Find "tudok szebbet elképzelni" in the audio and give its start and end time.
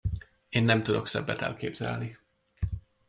0.83-2.17